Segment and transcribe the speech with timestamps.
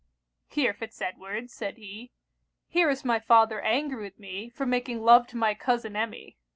[0.49, 2.09] 'Here, Fitz Edward,' said he
[2.67, 6.39] 'here is my father angry with me for making love to my cousin Emmy.